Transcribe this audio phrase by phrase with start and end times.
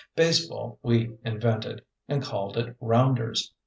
[0.15, 3.53] Baseball we invented and called it rounders.